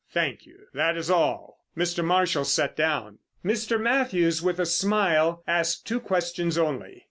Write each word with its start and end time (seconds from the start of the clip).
Thank 0.09 0.47
you, 0.47 0.61
that 0.73 0.97
is 0.97 1.11
all." 1.11 1.59
Mr. 1.77 2.03
Marshall 2.03 2.43
sat 2.45 2.75
down. 2.75 3.19
Mr. 3.45 3.79
Mathews 3.79 4.41
with 4.41 4.59
a 4.59 4.65
smile 4.65 5.43
asked 5.45 5.85
two 5.85 5.99
questions 5.99 6.57
only. 6.57 6.99